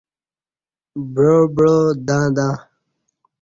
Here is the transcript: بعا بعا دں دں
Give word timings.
بعا 1.13 1.37
بعا 1.55 1.77
دں 2.07 2.25
دں 2.35 2.53